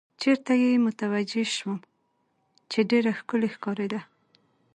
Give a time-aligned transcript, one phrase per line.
[0.21, 1.77] چېرې ته یې متوجه شوم،
[2.71, 4.01] چې ډېره ښکلې ښکارېده.